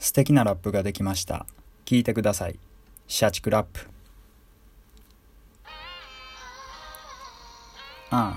[0.00, 1.44] 素敵なラップができました。
[1.84, 2.58] 聞いてください。
[3.06, 3.86] 社畜ラップ。
[8.10, 8.34] うん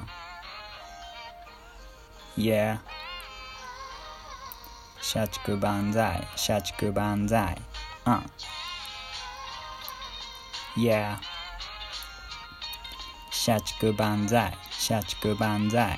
[2.38, 2.79] Yeah
[5.02, 6.28] 社畜万歳。
[6.36, 7.62] 社畜万歳。
[8.05, 8.23] うん
[10.75, 11.16] Yeah
[13.32, 14.54] 社畜万歳。
[14.70, 15.98] 社畜万歳。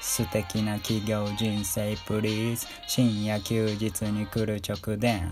[0.00, 5.22] 素敵な企業人生プリーズ深夜休日に来る直前。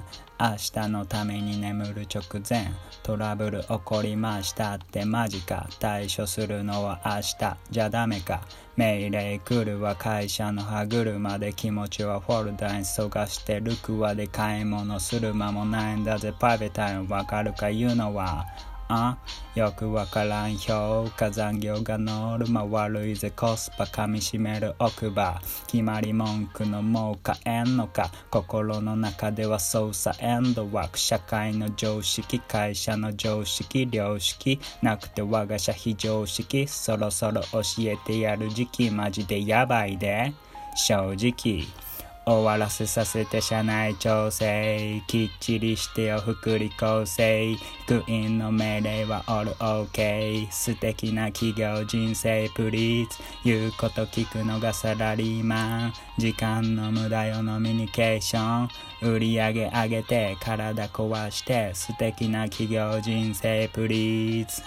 [0.41, 2.71] 明日のために眠る直前。
[3.03, 5.69] トラブル起こりましたってマジか。
[5.81, 7.57] 対処するのは明日。
[7.71, 8.43] じゃダメか。
[8.77, 16.33] 命令来るは会社の歯車で気持ちはフォルダに探してルクワで買い物する間もないんだぜ。
[16.39, 17.71] パイベタイムわかるか？
[17.71, 18.47] 言うのは。
[18.91, 19.19] あ
[19.55, 25.43] よくわからん評価残業がノルマ悪いぜコスパ噛みしめる奥歯。
[25.67, 28.11] 決まり文句のもう買えんのか。
[28.31, 30.99] 心の中では操作エンドワーク。
[30.99, 36.67] 社会の常識会社の常識良識なくて我が社非常識。
[36.67, 38.91] そろそろ教えてやる時期。
[38.91, 40.33] マジでやばいで。
[40.77, 41.88] 正直。
[42.29, 45.03] 終わらせさせて社内調整。
[45.07, 47.57] きっちりしてよ福利厚生。
[47.87, 50.53] クイーンの命令はオールオーケー。
[50.53, 55.93] 素敵な企業人生プリーズ言うこと聞くのがサラリーマン。
[56.19, 58.69] 時間の無駄よノミニケーション。
[59.01, 64.63] 売り上げ上げて体壊して素敵な企業人生プリーズ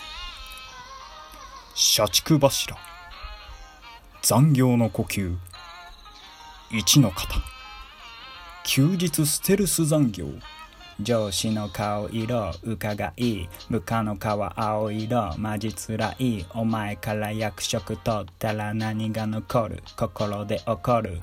[1.76, 2.76] 社畜柱。
[4.24, 5.51] 残業の呼吸。
[6.72, 7.28] 1の方。
[8.64, 10.28] 休日ステルス残業。
[11.02, 13.50] 上司の顔色伺い。
[13.70, 15.38] 部下の顔青色。
[15.38, 16.46] マジつらい。
[16.54, 19.84] お前から役職取ったら何が残る。
[19.98, 21.20] 心で怒る。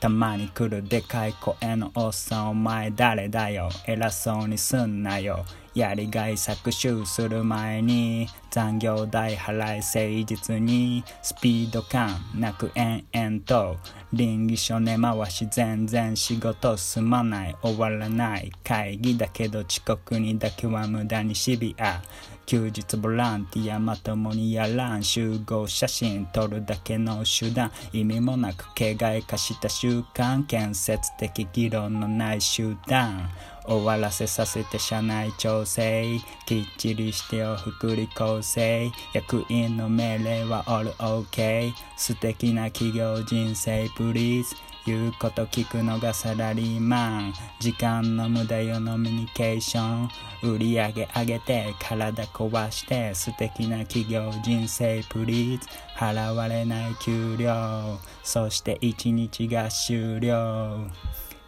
[0.00, 2.50] たまに来るでかい声のおっさん。
[2.50, 3.68] お前誰だよ。
[3.86, 5.44] 偉そうにすんなよ。
[5.74, 13.76] やりがい搾取する前に残業代払い誠実にスピード感なく延々と
[14.12, 22.02] 倫理書根回し全然仕事進まない終わらない会議だけど遅刻にだけは無駄にシビア。
[22.46, 27.72] 休日ボランティアまともにやらん集合写真撮るだけの手段。
[27.92, 33.30] 意味もなく形骸化した習慣建設的議論のない集団。
[33.66, 36.18] 終わらせさせて社内調整。
[36.46, 41.72] きっちりしてよ福利厚生役員の命令はオールオーケー。
[41.96, 44.54] 素敵な企業人生プリーズ。
[44.86, 47.34] 言うこと聞くのがサラリーマン。
[47.58, 50.10] 時間の無駄よノミニケーション。
[50.42, 55.66] 売り上げ上げて体壊して素敵な企業人生プリーズ。
[55.96, 57.98] 払われない給料。
[58.22, 60.86] そして一日が終了。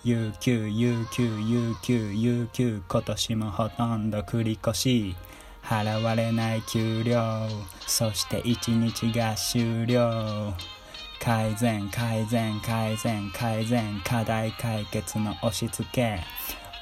[0.07, 5.17] 有給有給有給有給今年もほとんど繰り越し
[5.65, 7.19] 払われない給料
[7.89, 10.55] そして一日が終了
[11.19, 16.21] 改善改善改善改善課題解決の押し付け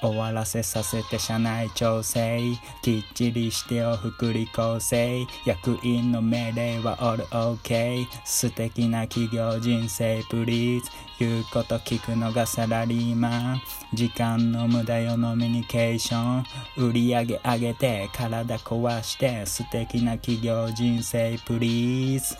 [0.09, 2.41] 終わらせさせて社内調整。
[2.82, 10.91] きっちりしてよ福利厚生役員の命令はオールオーケー素敵な企業人生プリーズ。
[11.19, 13.62] 言うこと聞くのがサラリーマン。
[13.93, 16.44] 時間の無駄よノミニケーション。
[16.76, 19.47] 売り上げ上げて体壊して。
[19.47, 22.37] 素敵な企業人生プリーズ。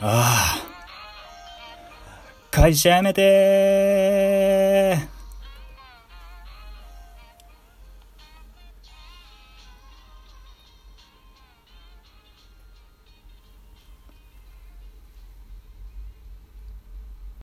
[0.00, 0.68] ああ。
[2.50, 5.17] 会社辞めて